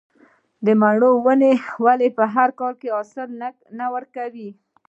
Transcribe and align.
د 0.65 0.67
مڼو 0.81 1.11
ونې 1.25 1.53
ولې 1.83 2.07
هر 2.35 2.49
کال 2.59 2.73
حاصل 2.93 3.29
نه 3.79 3.85
ورکوي؟ 3.93 4.49